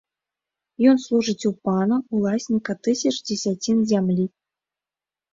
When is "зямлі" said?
3.93-4.25